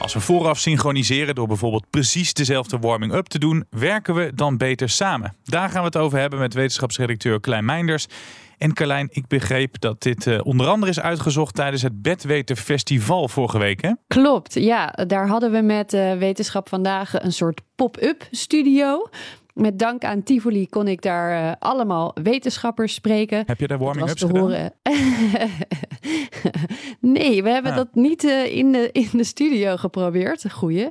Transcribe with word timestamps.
Als 0.00 0.14
we 0.14 0.20
vooraf 0.20 0.58
synchroniseren 0.58 1.34
door 1.34 1.46
bijvoorbeeld 1.46 1.90
precies 1.90 2.32
dezelfde 2.32 2.78
warming-up 2.78 3.26
te 3.26 3.38
doen, 3.38 3.64
werken 3.70 4.14
we 4.14 4.32
dan 4.34 4.56
beter 4.56 4.88
samen. 4.88 5.36
Daar 5.44 5.68
gaan 5.68 5.80
we 5.80 5.86
het 5.86 5.96
over 5.96 6.18
hebben 6.18 6.38
met 6.38 6.54
wetenschapsredacteur 6.54 7.40
Klein 7.40 7.64
Meinders. 7.64 8.06
En 8.58 8.72
Carlijn, 8.72 9.08
ik 9.10 9.26
begreep 9.26 9.80
dat 9.80 10.02
dit 10.02 10.26
uh, 10.26 10.40
onder 10.42 10.66
andere 10.66 10.90
is 10.90 11.00
uitgezocht 11.00 11.54
tijdens 11.54 11.82
het 11.82 12.02
Bedweten 12.02 12.56
Festival 12.56 13.28
vorige 13.28 13.58
week. 13.58 13.82
Hè? 13.82 13.92
Klopt, 14.06 14.54
ja. 14.54 14.86
Daar 14.86 15.28
hadden 15.28 15.50
we 15.50 15.60
met 15.60 15.92
uh, 15.92 16.12
Wetenschap 16.12 16.68
vandaag 16.68 17.22
een 17.22 17.32
soort 17.32 17.60
pop-up 17.76 18.26
studio. 18.30 19.08
Met 19.58 19.78
dank 19.78 20.04
aan 20.04 20.22
Tivoli 20.22 20.68
kon 20.68 20.88
ik 20.88 21.02
daar 21.02 21.42
uh, 21.42 21.52
allemaal 21.58 22.14
wetenschappers 22.22 22.94
spreken. 22.94 23.42
Heb 23.46 23.60
je 23.60 23.66
daar 23.66 23.78
warming-ups 23.78 24.22
gedaan? 24.22 24.40
Horen. 24.40 24.72
nee, 27.16 27.42
we 27.42 27.50
hebben 27.50 27.70
ah. 27.70 27.76
dat 27.76 27.94
niet 27.94 28.24
uh, 28.24 28.56
in, 28.56 28.72
de, 28.72 28.88
in 28.92 29.08
de 29.12 29.24
studio 29.24 29.76
geprobeerd. 29.76 30.52
Goeie. 30.52 30.88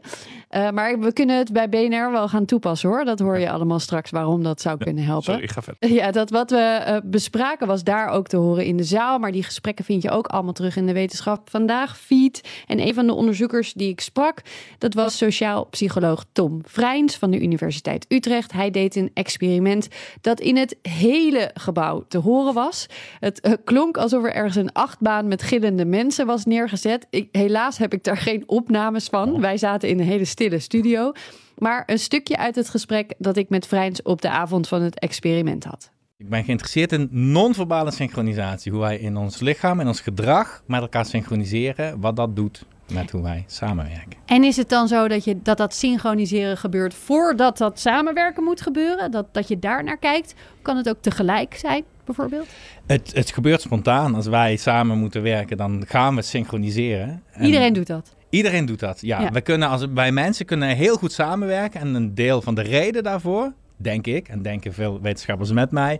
Uh, 0.50 0.70
maar 0.70 1.00
we 1.00 1.14
kunnen 1.14 1.38
het 1.38 1.54
bij 1.54 1.70
BNR 1.70 2.12
wel 2.12 2.28
gaan 2.28 2.46
toepassen 2.46 2.90
hoor. 2.90 3.06
Dat 3.06 3.20
hoor 3.20 3.38
je 3.38 3.52
allemaal 3.52 3.80
straks 3.80 4.12
waarom 4.12 4.44
dat 4.44 4.62
zou 4.62 4.78
kunnen 4.78 5.04
helpen. 5.04 5.24
Sorry, 5.24 5.44
ik 5.44 5.52
ga 5.52 5.62
verder. 5.62 5.94
Ja, 5.94 6.12
dat 6.12 6.30
wat 6.30 6.50
we 6.50 7.02
bespraken 7.06 7.68
was 7.68 7.84
daar 7.84 8.10
ook 8.10 8.28
te 8.28 8.38
horen 8.38 8.66
in 8.66 8.78
de 8.78 8.84
zaal. 8.84 9.20
Maar 9.20 9.32
die 9.32 9.44
gesprekken 9.44 9.86
vind 9.86 10.02
je 10.02 10.10
ook 10.10 10.28
allemaal 10.28 10.54
terug 10.54 10.76
in 10.76 10.86
de 10.86 10.94
Wetenschap 10.94 11.50
Vandaag 11.50 11.98
feed. 11.98 12.50
En 12.66 12.80
een 12.80 12.94
van 12.94 13.08
de 13.08 13.14
onderzoekers 13.14 13.74
die 13.74 13.90
ik 13.90 14.02
sprak, 14.02 14.42
dat 14.78 14.94
was 14.94 15.18
sociaal 15.18 15.66
psycholoog 15.66 16.26
Tom 16.32 16.62
Vrijns 16.64 17.18
van 17.18 17.32
de 17.32 17.42
Universiteit 17.42 18.06
Utrecht. 18.10 18.52
Hij 18.52 18.72
deed 18.72 18.96
een 18.96 19.12
experiment 19.14 19.88
dat 20.22 20.40
in 20.40 20.58
het 20.58 20.78
hele 20.82 21.52
gebouw 21.54 22.06
te 22.08 22.18
horen 22.18 22.54
was. 22.54 22.86
Het 23.20 23.46
uh, 23.46 23.54
klonk 23.64 23.98
alsof 23.98 24.24
er 24.24 24.34
ergens 24.34 24.56
een 24.56 24.74
achtbaan 24.74 25.28
met 25.28 25.42
gillende 25.42 25.86
mensen 25.86 26.26
was 26.26 26.46
neergezet. 26.46 27.08
Ik, 27.10 27.28
helaas 27.32 27.78
heb 27.78 27.94
ik 27.94 28.04
daar 28.04 28.18
geen 28.18 28.44
opnames 28.46 29.08
van. 29.08 29.34
Oh. 29.34 29.40
Wij 29.40 29.58
zaten 29.58 29.90
in 29.90 30.00
een 30.00 30.06
hele 30.06 30.26
stille 30.38 30.60
studio. 30.60 31.12
Maar 31.58 31.84
een 31.86 32.00
stukje 32.00 32.38
uit 32.38 32.56
het 32.56 32.70
gesprek 32.70 33.14
dat 33.18 33.38
ik 33.38 33.50
met 33.50 33.68
Vrijns 33.68 34.02
op 34.02 34.22
de 34.22 34.30
avond 34.30 34.68
van 34.68 34.82
het 34.82 35.00
experiment 35.00 35.64
had. 35.64 35.92
Ik 36.18 36.30
ben 36.30 36.44
geïnteresseerd 36.44 36.92
in 36.92 37.08
non-verbale 37.12 37.92
synchronisatie. 37.92 38.72
Hoe 38.72 38.82
wij 38.82 38.98
in 38.98 39.18
ons 39.18 39.40
lichaam 39.40 39.80
en 39.80 39.88
ons 39.88 40.02
gedrag 40.02 40.64
met 40.68 40.82
elkaar 40.82 41.06
synchroniseren. 41.06 42.00
Wat 42.00 42.16
dat 42.16 42.36
doet 42.36 42.66
met 42.92 43.12
hoe 43.12 43.22
wij 43.22 43.44
samenwerken. 43.48 44.20
En 44.26 44.44
is 44.44 44.58
het 44.58 44.70
dan 44.70 44.88
zo 44.88 45.08
dat 45.08 45.24
je, 45.24 45.42
dat, 45.42 45.58
dat 45.58 45.74
synchroniseren 45.74 46.58
gebeurt 46.58 46.94
voordat 46.94 47.58
dat 47.58 47.80
samenwerken 47.80 48.44
moet 48.44 48.62
gebeuren? 48.62 49.12
Dat, 49.12 49.34
dat 49.34 49.48
je 49.48 49.60
daar 49.60 49.84
naar 49.84 49.98
kijkt? 49.98 50.34
Kan 50.62 50.78
het 50.78 50.90
ook 50.90 51.02
tegelijk 51.02 51.56
zijn, 51.56 51.84
bijvoorbeeld? 52.06 52.48
Het, 52.86 53.12
het 53.14 53.32
gebeurt 53.32 53.62
spontaan. 53.62 54.16
Als 54.16 54.28
wij 54.28 54.56
samen 54.56 54.98
moeten 54.98 55.22
werken, 55.22 55.58
dan 55.58 55.84
gaan 55.88 56.16
we 56.16 56.22
synchroniseren. 56.22 57.24
En 57.32 57.46
Iedereen 57.46 57.74
doet 57.74 57.88
dat? 57.88 58.16
Iedereen 58.30 58.66
doet 58.66 58.80
dat, 58.80 59.02
ja. 59.02 59.22
ja. 59.22 59.32
We 59.32 59.42
kunnen 59.42 59.70
als, 59.70 59.86
wij 59.94 60.12
mensen 60.12 60.46
kunnen 60.46 60.70
heel 60.70 60.96
goed 60.96 61.12
samenwerken. 61.12 61.80
En 61.80 61.94
een 61.94 62.16
deel 62.16 62.42
van 62.42 62.56
de 62.56 62.62
reden 62.62 63.04
daarvoor 63.04 63.54
denk 63.78 64.08
ik, 64.08 64.28
en 64.28 64.42
denken 64.42 64.74
veel 64.74 65.02
wetenschappers 65.02 65.52
met 65.52 65.72
mij, 65.72 66.00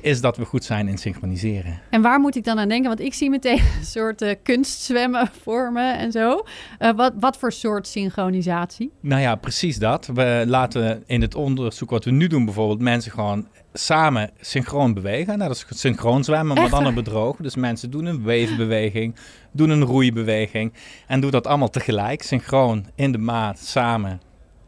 is 0.00 0.20
dat 0.20 0.36
we 0.36 0.44
goed 0.44 0.64
zijn 0.64 0.88
in 0.88 0.98
synchroniseren. 0.98 1.80
En 1.90 2.02
waar 2.02 2.20
moet 2.20 2.36
ik 2.36 2.44
dan 2.44 2.58
aan 2.58 2.68
denken? 2.68 2.88
Want 2.88 3.00
ik 3.00 3.14
zie 3.14 3.30
meteen 3.30 3.60
een 3.78 3.84
soort 3.84 4.22
uh, 4.22 4.34
kunstzwemmen 4.42 5.30
vormen 5.42 5.98
en 5.98 6.12
zo. 6.12 6.44
Uh, 6.78 6.90
wat, 6.90 7.12
wat 7.20 7.38
voor 7.38 7.52
soort 7.52 7.86
synchronisatie? 7.86 8.92
Nou 9.00 9.20
ja, 9.20 9.34
precies 9.34 9.78
dat. 9.78 10.06
We 10.06 10.44
laten 10.46 11.02
in 11.06 11.20
het 11.20 11.34
onderzoek 11.34 11.90
wat 11.90 12.04
we 12.04 12.10
nu 12.10 12.26
doen 12.26 12.44
bijvoorbeeld 12.44 12.80
mensen 12.80 13.12
gewoon 13.12 13.46
samen 13.78 14.30
synchroon 14.40 14.94
bewegen. 14.94 15.38
Nou, 15.38 15.48
dat 15.52 15.66
is 15.70 15.80
synchroon 15.80 16.24
zwemmen, 16.24 16.56
maar 16.56 16.70
dan 16.70 16.86
een 16.86 16.94
bedroog. 16.94 17.36
Dus 17.36 17.56
mensen 17.56 17.90
doen 17.90 18.04
een 18.04 18.22
weefbeweging, 18.22 19.14
doen 19.52 19.70
een 19.70 19.84
roeibeweging 19.84 20.72
en 21.06 21.20
doen 21.20 21.30
dat 21.30 21.46
allemaal 21.46 21.70
tegelijk, 21.70 22.22
synchroon 22.22 22.86
in 22.94 23.12
de 23.12 23.18
maat, 23.18 23.58
samen 23.58 24.20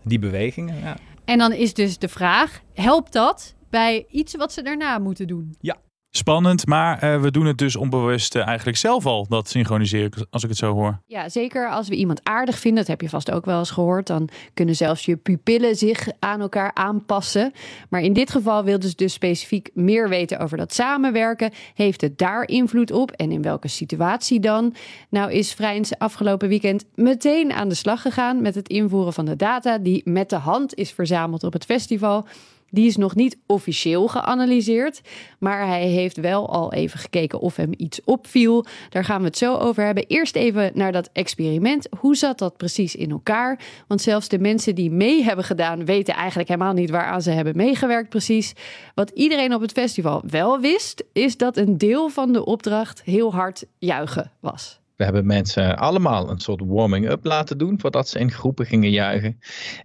die 0.04 0.18
bewegingen. 0.18 0.80
Ja. 0.80 0.96
En 1.24 1.38
dan 1.38 1.52
is 1.52 1.74
dus 1.74 1.98
de 1.98 2.08
vraag: 2.08 2.60
helpt 2.74 3.12
dat 3.12 3.54
bij 3.70 4.06
iets 4.10 4.36
wat 4.36 4.52
ze 4.52 4.62
daarna 4.62 4.98
moeten 4.98 5.26
doen? 5.26 5.54
Ja, 5.60 5.76
Spannend, 6.12 6.66
maar 6.66 7.04
uh, 7.04 7.20
we 7.20 7.30
doen 7.30 7.46
het 7.46 7.58
dus 7.58 7.76
onbewust 7.76 8.34
uh, 8.34 8.46
eigenlijk 8.46 8.76
zelf 8.78 9.06
al, 9.06 9.26
dat 9.28 9.48
synchroniseren, 9.48 10.26
als 10.30 10.42
ik 10.42 10.48
het 10.48 10.58
zo 10.58 10.72
hoor. 10.72 11.00
Ja, 11.06 11.28
zeker 11.28 11.70
als 11.70 11.88
we 11.88 11.94
iemand 11.94 12.20
aardig 12.22 12.58
vinden, 12.58 12.78
dat 12.78 12.90
heb 12.90 13.00
je 13.00 13.08
vast 13.08 13.30
ook 13.30 13.44
wel 13.44 13.58
eens 13.58 13.70
gehoord, 13.70 14.06
dan 14.06 14.28
kunnen 14.54 14.76
zelfs 14.76 15.04
je 15.04 15.16
pupillen 15.16 15.76
zich 15.76 16.08
aan 16.18 16.40
elkaar 16.40 16.70
aanpassen. 16.74 17.52
Maar 17.88 18.00
in 18.00 18.12
dit 18.12 18.30
geval 18.30 18.64
wilden 18.64 18.88
ze 18.88 18.96
dus 18.96 19.12
specifiek 19.12 19.70
meer 19.74 20.08
weten 20.08 20.38
over 20.38 20.56
dat 20.56 20.74
samenwerken. 20.74 21.52
Heeft 21.74 22.00
het 22.00 22.18
daar 22.18 22.48
invloed 22.48 22.92
op 22.92 23.10
en 23.10 23.32
in 23.32 23.42
welke 23.42 23.68
situatie 23.68 24.40
dan? 24.40 24.74
Nou 25.10 25.32
is 25.32 25.52
Vrijns 25.52 25.98
afgelopen 25.98 26.48
weekend 26.48 26.84
meteen 26.94 27.52
aan 27.52 27.68
de 27.68 27.74
slag 27.74 28.02
gegaan 28.02 28.42
met 28.42 28.54
het 28.54 28.68
invoeren 28.68 29.12
van 29.12 29.24
de 29.24 29.36
data 29.36 29.78
die 29.78 30.02
met 30.04 30.30
de 30.30 30.36
hand 30.36 30.74
is 30.74 30.92
verzameld 30.92 31.44
op 31.44 31.52
het 31.52 31.64
festival. 31.64 32.26
Die 32.70 32.86
is 32.86 32.96
nog 32.96 33.14
niet 33.14 33.38
officieel 33.46 34.08
geanalyseerd, 34.08 35.00
maar 35.38 35.66
hij 35.66 35.86
heeft 35.86 36.16
wel 36.16 36.48
al 36.50 36.72
even 36.72 36.98
gekeken 36.98 37.40
of 37.40 37.56
hem 37.56 37.70
iets 37.76 38.00
opviel. 38.04 38.64
Daar 38.88 39.04
gaan 39.04 39.20
we 39.20 39.26
het 39.26 39.36
zo 39.38 39.56
over 39.56 39.84
hebben. 39.84 40.06
Eerst 40.06 40.36
even 40.36 40.70
naar 40.74 40.92
dat 40.92 41.10
experiment. 41.12 41.88
Hoe 41.98 42.16
zat 42.16 42.38
dat 42.38 42.56
precies 42.56 42.94
in 42.96 43.10
elkaar? 43.10 43.60
Want 43.86 44.02
zelfs 44.02 44.28
de 44.28 44.38
mensen 44.38 44.74
die 44.74 44.90
mee 44.90 45.22
hebben 45.22 45.44
gedaan, 45.44 45.84
weten 45.84 46.14
eigenlijk 46.14 46.48
helemaal 46.48 46.72
niet 46.72 46.90
waaraan 46.90 47.22
ze 47.22 47.30
hebben 47.30 47.56
meegewerkt 47.56 48.08
precies. 48.08 48.52
Wat 48.94 49.10
iedereen 49.10 49.54
op 49.54 49.60
het 49.60 49.72
festival 49.72 50.22
wel 50.26 50.60
wist, 50.60 51.04
is 51.12 51.36
dat 51.36 51.56
een 51.56 51.78
deel 51.78 52.08
van 52.08 52.32
de 52.32 52.44
opdracht 52.44 53.02
heel 53.02 53.32
hard 53.32 53.64
juichen 53.78 54.30
was. 54.40 54.79
We 55.00 55.06
hebben 55.06 55.26
mensen 55.26 55.76
allemaal 55.76 56.30
een 56.30 56.40
soort 56.40 56.60
warming-up 56.64 57.24
laten 57.24 57.58
doen 57.58 57.80
voordat 57.80 58.08
ze 58.08 58.18
in 58.18 58.30
groepen 58.30 58.66
gingen 58.66 58.90
juichen. 58.90 59.38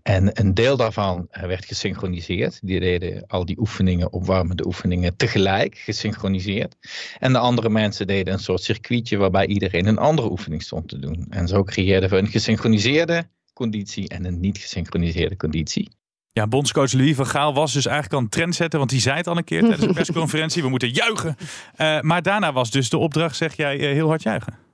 En 0.03 0.39
een 0.39 0.53
deel 0.53 0.77
daarvan 0.77 1.27
eh, 1.29 1.43
werd 1.43 1.65
gesynchroniseerd. 1.65 2.59
Die 2.63 2.79
deden 2.79 3.23
al 3.27 3.45
die 3.45 3.59
oefeningen, 3.59 4.13
opwarmende 4.13 4.65
oefeningen, 4.65 5.17
tegelijk 5.17 5.77
gesynchroniseerd. 5.77 6.75
En 7.19 7.33
de 7.33 7.37
andere 7.37 7.69
mensen 7.69 8.07
deden 8.07 8.33
een 8.33 8.39
soort 8.39 8.63
circuitje 8.63 9.17
waarbij 9.17 9.47
iedereen 9.47 9.85
een 9.85 9.97
andere 9.97 10.31
oefening 10.31 10.61
stond 10.63 10.87
te 10.87 10.99
doen. 10.99 11.25
En 11.29 11.47
zo 11.47 11.63
creëerden 11.63 12.09
we 12.09 12.17
een 12.17 12.27
gesynchroniseerde 12.27 13.27
conditie 13.53 14.09
en 14.09 14.25
een 14.25 14.39
niet 14.39 14.57
gesynchroniseerde 14.57 15.37
conditie. 15.37 15.89
Ja, 16.31 16.47
bondscoach 16.47 16.93
Louis 16.93 17.15
van 17.15 17.27
Gaal 17.27 17.53
was 17.53 17.73
dus 17.73 17.85
eigenlijk 17.85 18.15
al 18.15 18.21
een 18.21 18.29
trendsetter, 18.29 18.79
want 18.79 18.91
die 18.91 19.01
zei 19.01 19.17
het 19.17 19.27
al 19.27 19.37
een 19.37 19.43
keer 19.43 19.59
tijdens 19.59 19.87
de 19.87 19.93
persconferentie, 20.03 20.61
we 20.61 20.69
moeten 20.69 20.89
juichen. 20.89 21.35
Uh, 21.77 22.01
maar 22.01 22.21
daarna 22.21 22.53
was 22.53 22.71
dus 22.71 22.89
de 22.89 22.97
opdracht, 22.97 23.35
zeg 23.35 23.55
jij, 23.55 23.75
uh, 23.75 23.81
heel 23.81 24.07
hard 24.07 24.23
juichen. 24.23 24.64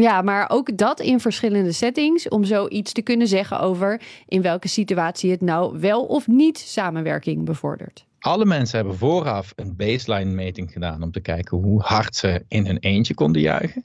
Ja, 0.00 0.22
maar 0.22 0.50
ook 0.50 0.78
dat 0.78 1.00
in 1.00 1.20
verschillende 1.20 1.72
settings 1.72 2.28
om 2.28 2.44
zoiets 2.44 2.92
te 2.92 3.02
kunnen 3.02 3.26
zeggen 3.26 3.60
over 3.60 4.02
in 4.26 4.42
welke 4.42 4.68
situatie 4.68 5.30
het 5.30 5.40
nou 5.40 5.80
wel 5.80 6.04
of 6.04 6.26
niet 6.26 6.58
samenwerking 6.58 7.44
bevordert. 7.44 8.06
Alle 8.18 8.44
mensen 8.44 8.78
hebben 8.78 8.96
vooraf 8.96 9.52
een 9.54 9.76
baseline 9.76 10.34
meting 10.34 10.72
gedaan 10.72 11.02
om 11.02 11.10
te 11.10 11.20
kijken 11.20 11.58
hoe 11.58 11.82
hard 11.82 12.16
ze 12.16 12.44
in 12.48 12.66
hun 12.66 12.78
eentje 12.78 13.14
konden 13.14 13.42
juichen. 13.42 13.84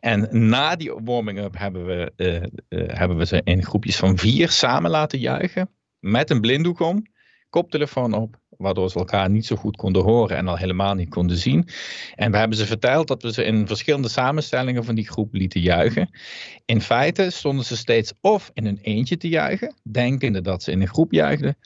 En 0.00 0.48
na 0.48 0.76
die 0.76 0.92
warming-up 1.04 1.58
hebben, 1.58 1.86
we, 1.86 2.12
uh, 2.16 2.34
uh, 2.80 2.88
hebben 2.98 3.16
we 3.16 3.26
ze 3.26 3.40
in 3.44 3.64
groepjes 3.64 3.96
van 3.96 4.18
vier 4.18 4.50
samen 4.50 4.90
laten 4.90 5.18
juichen. 5.18 5.70
Met 5.98 6.30
een 6.30 6.40
blinddoek 6.40 6.80
om, 6.80 7.02
koptelefoon 7.50 8.12
op 8.12 8.40
waardoor 8.58 8.90
ze 8.90 8.98
elkaar 8.98 9.30
niet 9.30 9.46
zo 9.46 9.56
goed 9.56 9.76
konden 9.76 10.02
horen 10.02 10.36
en 10.36 10.48
al 10.48 10.56
helemaal 10.56 10.94
niet 10.94 11.08
konden 11.08 11.36
zien. 11.36 11.68
En 12.14 12.30
we 12.30 12.36
hebben 12.36 12.58
ze 12.58 12.66
verteld 12.66 13.08
dat 13.08 13.22
we 13.22 13.32
ze 13.32 13.44
in 13.44 13.66
verschillende 13.66 14.08
samenstellingen 14.08 14.84
van 14.84 14.94
die 14.94 15.08
groep 15.08 15.34
lieten 15.34 15.60
juichen. 15.60 16.10
In 16.64 16.80
feite 16.80 17.30
stonden 17.30 17.64
ze 17.64 17.76
steeds 17.76 18.12
of 18.20 18.50
in 18.54 18.66
een 18.66 18.78
eentje 18.82 19.16
te 19.16 19.28
juichen, 19.28 19.74
denkende 19.82 20.40
dat 20.40 20.62
ze 20.62 20.70
in 20.70 20.80
een 20.80 20.88
groep 20.88 21.12
juichten, 21.12 21.56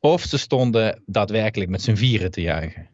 of 0.00 0.22
ze 0.22 0.38
stonden 0.38 1.02
daadwerkelijk 1.06 1.70
met 1.70 1.82
z'n 1.82 1.94
vieren 1.94 2.30
te 2.30 2.40
juichen. 2.40 2.90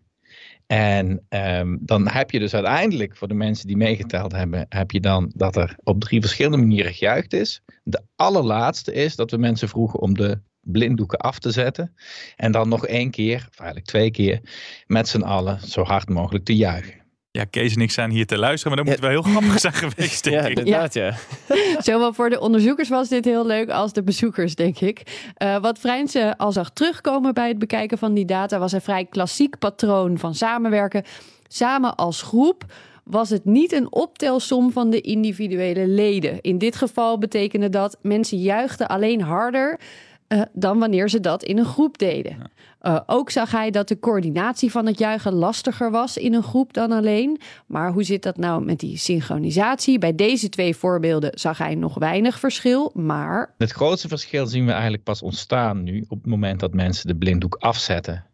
En 0.67 1.27
um, 1.29 1.79
dan 1.81 2.09
heb 2.09 2.31
je 2.31 2.39
dus 2.39 2.55
uiteindelijk, 2.55 3.17
voor 3.17 3.29
de 3.29 3.35
mensen 3.35 3.67
die 3.67 3.77
meegeteld 3.77 4.33
hebben, 4.33 4.67
heb 4.69 4.91
je 4.91 5.01
dan 5.01 5.33
dat 5.35 5.57
er 5.57 5.77
op 5.85 6.01
drie 6.01 6.21
verschillende 6.21 6.57
manieren 6.57 6.95
gejuicht 6.95 7.33
is. 7.33 7.63
De 7.83 8.03
allerlaatste 8.17 8.93
is 8.93 9.17
dat 9.17 9.31
we 9.31 9.37
mensen 9.37 9.69
vroegen 9.69 10.01
om 10.01 10.15
de 10.15 10.41
blinddoeken 10.73 11.19
af 11.19 11.39
te 11.39 11.51
zetten. 11.51 11.95
En 12.37 12.53
dan 12.53 12.69
nog 12.69 12.87
één 12.87 13.11
keer, 13.11 13.47
of 13.51 13.59
eigenlijk 13.59 13.87
twee 13.87 14.11
keer, 14.11 14.41
met 14.87 15.09
z'n 15.09 15.23
allen 15.23 15.61
zo 15.69 15.83
hard 15.83 16.09
mogelijk 16.09 16.45
te 16.45 16.57
juichen. 16.57 16.97
Ja, 17.31 17.45
Kees 17.45 17.75
en 17.75 17.81
ik 17.81 17.91
zijn 17.91 18.11
hier 18.11 18.27
te 18.27 18.39
luisteren, 18.39 18.77
maar 18.77 18.85
dat 18.85 18.95
moet 18.95 19.03
wel 19.03 19.23
heel 19.23 19.33
grappig 19.33 19.59
zijn 19.61 19.73
geweest, 19.85 20.25
denk 20.25 20.37
Ja, 20.41 20.47
ik. 20.47 20.59
inderdaad, 20.59 20.95
ja. 20.95 21.15
Zowel 21.79 22.13
voor 22.13 22.31
de 22.31 22.41
onderzoekers 22.41 22.89
was 22.89 23.09
dit 23.09 23.25
heel 23.25 23.47
leuk 23.47 23.71
als 23.71 23.93
de 23.93 24.03
bezoekers, 24.03 24.55
denk 24.55 24.79
ik. 24.81 25.03
Uh, 25.43 25.61
wat 25.61 25.79
Vrijnse 25.79 26.35
al 26.39 26.53
zag 26.53 26.71
terugkomen 26.71 27.35
bij 27.35 27.49
het 27.49 27.59
bekijken 27.59 27.99
van 27.99 28.15
die 28.15 28.25
data 28.25 28.59
was 28.59 28.73
een 28.73 28.81
vrij 28.81 29.05
klassiek 29.05 29.59
patroon 29.59 30.19
van 30.19 30.35
samenwerken. 30.35 31.03
Samen 31.49 31.95
als 31.95 32.23
groep 32.23 32.65
was 33.05 33.31
het 33.31 33.45
niet 33.45 33.73
een 33.73 33.93
optelsom 33.93 34.73
van 34.73 34.91
de 34.91 35.01
individuele 35.01 35.87
leden. 35.87 36.41
In 36.41 36.59
dit 36.59 36.77
geval 36.77 37.19
betekende 37.19 37.69
dat 37.69 37.99
mensen 38.03 38.39
juichten 38.39 38.89
alleen 38.89 39.21
harder 39.21 39.81
uh, 40.29 40.43
dan 40.53 40.79
wanneer 40.79 41.09
ze 41.09 41.21
dat 41.21 41.43
in 41.43 41.59
een 41.59 41.65
groep 41.65 41.99
deden. 41.99 42.51
Uh, 42.83 43.01
ook 43.07 43.31
zag 43.31 43.51
hij 43.51 43.71
dat 43.71 43.89
de 43.89 43.99
coördinatie 43.99 44.71
van 44.71 44.87
het 44.87 44.99
juichen 44.99 45.33
lastiger 45.33 45.91
was 45.91 46.17
in 46.17 46.35
een 46.35 46.43
groep 46.43 46.73
dan 46.73 46.93
alleen. 46.93 47.41
Maar 47.67 47.93
hoe 47.93 48.03
zit 48.03 48.23
dat 48.23 48.37
nou 48.37 48.65
met 48.65 48.79
die 48.79 48.97
synchronisatie? 48.97 49.99
Bij 49.99 50.15
deze 50.15 50.49
twee 50.49 50.77
voorbeelden 50.77 51.31
zag 51.35 51.59
hij 51.59 51.75
nog 51.75 51.95
weinig 51.95 52.39
verschil, 52.39 52.91
maar... 52.95 53.55
Het 53.59 53.73
grootste 53.73 54.09
verschil 54.09 54.47
zien 54.47 54.67
we 54.67 54.73
eigenlijk 54.73 55.03
pas 55.03 55.23
ontstaan 55.23 55.83
nu 55.83 56.05
op 56.09 56.19
het 56.19 56.27
moment 56.27 56.61
dat 56.61 56.75
mensen 56.75 57.07
de 57.07 57.17
blinddoek 57.17 57.55
afzetten. 57.55 58.25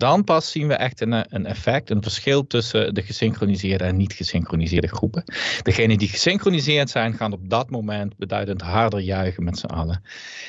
Dan 0.00 0.24
pas 0.24 0.50
zien 0.50 0.68
we 0.68 0.74
echt 0.74 1.00
een, 1.00 1.34
een 1.34 1.46
effect, 1.46 1.90
een 1.90 2.02
verschil 2.02 2.46
tussen 2.46 2.94
de 2.94 3.02
gesynchroniseerde 3.02 3.84
en 3.84 3.96
niet 3.96 4.12
gesynchroniseerde 4.12 4.88
groepen. 4.88 5.24
Degenen 5.62 5.98
die 5.98 6.08
gesynchroniseerd 6.08 6.90
zijn, 6.90 7.14
gaan 7.14 7.32
op 7.32 7.50
dat 7.50 7.70
moment 7.70 8.16
beduidend 8.16 8.60
harder 8.60 9.00
juichen 9.00 9.44
met 9.44 9.58
z'n 9.58 9.66
allen 9.66 10.02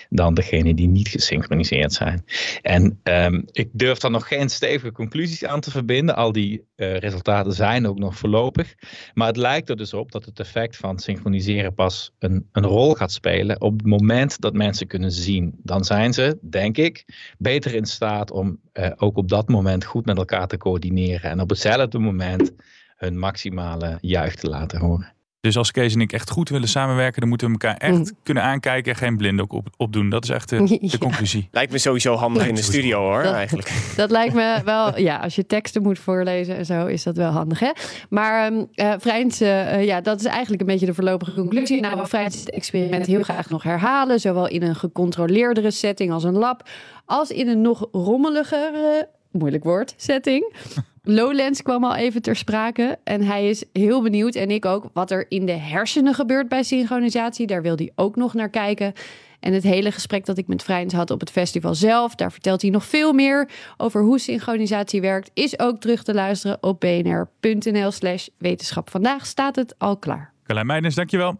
dan 0.10 0.34
degenen 0.34 0.76
die 0.76 0.88
niet 0.88 1.08
gesynchroniseerd 1.08 1.94
zijn. 1.94 2.26
En 2.62 3.00
um, 3.04 3.44
ik 3.52 3.70
durf 3.72 3.98
daar 3.98 4.12
nog 4.12 4.28
geen 4.28 4.50
stevige 4.50 4.92
conclusies 4.92 5.46
aan 5.46 5.62
te 5.62 5.72
verbinden. 5.72 6.16
Al 6.16 6.32
die 6.32 6.66
uh, 6.76 6.98
resultaten 6.98 7.54
zijn 7.54 7.88
ook 7.88 8.00
nog 8.00 8.18
voorlopig. 8.18 8.76
Maar 9.14 9.28
het 9.28 9.38
lijkt 9.38 9.70
er 9.70 9.78
dus 9.78 9.94
op 9.94 10.12
dat 10.12 10.26
het 10.26 10.40
effect 10.40 10.78
van 10.78 11.00
synchroniseren 11.00 11.74
pas 11.74 12.12
een, 12.20 12.48
een 12.52 12.66
rol 12.66 12.94
gaat 12.94 13.12
spelen 13.12 13.62
op 13.62 13.78
het 13.78 13.86
moment 13.86 14.42
dat 14.42 14.54
mensen 14.54 14.88
kunnen 14.88 15.12
zien. 15.12 15.54
Dan 15.64 15.84
zijn 15.84 16.14
ze, 16.14 16.38
denk 16.42 16.78
ik, 16.78 17.06
beter 17.38 17.74
in 17.76 17.86
staat 17.86 18.32
om 18.32 18.60
uh, 18.74 18.92
ook 18.96 19.18
op 19.18 19.30
dat 19.30 19.41
moment 19.50 19.86
goed 19.86 20.06
met 20.06 20.18
elkaar 20.18 20.48
te 20.48 20.58
coördineren. 20.58 21.30
En 21.30 21.42
op 21.42 21.50
hetzelfde 21.50 22.00
moment 22.00 22.52
hun 22.96 23.20
maximale 23.20 23.98
juich 24.02 24.36
te 24.36 24.50
laten 24.50 24.80
horen. 24.80 25.14
Dus 25.42 25.58
als 25.58 25.72
Kees 25.72 25.94
en 25.94 26.02
ik 26.02 26.14
echt 26.14 26.30
goed 26.30 26.50
willen 26.50 26.68
samenwerken, 26.68 27.20
dan 27.20 27.30
moeten 27.30 27.48
we 27.48 27.54
elkaar 27.54 27.78
echt 27.78 27.98
mm. 27.98 28.18
kunnen 28.24 28.44
aankijken 28.44 28.92
en 28.92 28.98
geen 28.98 29.18
blinddoek 29.18 29.54
op, 29.54 29.68
opdoen. 29.78 30.10
Dat 30.10 30.24
is 30.24 30.30
echt 30.30 30.50
de, 30.50 30.64
de 30.68 30.78
ja. 30.82 30.98
conclusie. 30.98 31.48
Lijkt 31.52 31.72
me 31.72 31.78
sowieso 31.78 32.16
handig 32.16 32.48
in 32.48 32.56
de 32.56 32.62
studio 32.62 33.00
hoor, 33.00 33.24
dat, 33.24 33.34
eigenlijk. 33.34 33.72
Dat 33.96 34.12
lijkt 34.12 34.34
me 34.34 34.62
wel, 34.66 35.00
ja, 35.00 35.18
als 35.18 35.36
je 35.36 35.46
teksten 35.46 35.82
moet 35.82 36.00
voorlezen 36.00 36.56
en 36.56 36.66
zo, 36.66 36.86
is 36.86 37.04
dat 37.04 37.18
wel 37.18 37.32
handig 37.32 37.60
hè. 37.60 37.72
Maar 38.10 38.52
Vrijns, 38.98 39.42
uh, 39.42 39.86
ja, 39.86 40.02
dat 40.02 40.20
is 40.20 40.26
eigenlijk 40.26 40.62
een 40.62 40.68
beetje 40.68 40.86
de 40.86 40.94
voorlopige 40.94 41.34
conclusie. 41.34 41.82
Nou, 41.82 42.00
we 42.00 42.08
Vrijns 42.08 42.40
het 42.40 42.52
experiment 42.52 43.06
heel 43.06 43.24
graag 43.24 43.50
nog 43.50 43.64
herhalen, 43.64 44.20
zowel 44.20 44.48
in 44.48 44.64
een 44.64 44.76
gecontroleerdere 44.76 45.72
setting 45.72 46.12
als 46.12 46.24
een 46.24 46.38
lab, 46.38 46.70
als 47.06 47.30
in 47.30 47.48
een 47.48 47.62
nog 47.62 47.88
rommeligere 47.92 49.10
moeilijk 49.32 49.64
woord, 49.64 49.94
setting. 49.98 50.54
Lowlands 51.04 51.62
kwam 51.62 51.84
al 51.84 51.96
even 51.96 52.22
ter 52.22 52.36
sprake 52.36 53.00
en 53.04 53.22
hij 53.22 53.50
is 53.50 53.64
heel 53.74 54.02
benieuwd 54.02 54.36
en 54.36 54.52
ik 54.52 54.66
ook 54.66 54.90
wat 54.94 55.12
er 55.12 55.26
in 55.30 55.46
de 55.46 55.52
hersenen 55.52 56.14
gebeurt 56.14 56.48
bij 56.48 56.64
synchronisatie. 56.64 57.48
Daar 57.48 57.62
wil 57.62 57.76
hij 57.76 57.92
ook 57.96 58.16
nog 58.16 58.34
naar 58.34 58.50
kijken. 58.50 58.94
En 59.40 59.54
het 59.54 59.64
hele 59.64 59.92
gesprek 59.92 60.26
dat 60.26 60.38
ik 60.38 60.48
met 60.48 60.64
Vrijns 60.64 60.94
had 60.94 61.12
op 61.12 61.20
het 61.20 61.32
festival 61.32 61.76
zelf, 61.76 62.16
daar 62.16 62.32
vertelt 62.32 62.62
hij 62.62 62.72
nog 62.72 62.86
veel 62.86 63.14
meer 63.14 63.50
over 63.78 64.02
hoe 64.02 64.20
synchronisatie 64.20 65.02
werkt, 65.02 65.32
is 65.34 65.60
ook 65.60 65.80
terug 65.80 66.04
te 66.04 66.14
luisteren 66.14 66.58
op 66.62 66.80
bnr.nl 66.80 67.92
slash 67.92 68.28
wetenschap. 68.38 68.90
Vandaag 68.90 69.26
staat 69.26 69.56
het 69.56 69.76
al 69.78 69.98
klaar. 69.98 70.34
Carlijn 70.44 70.68
Meijners, 70.68 70.96
dankjewel. 70.96 71.40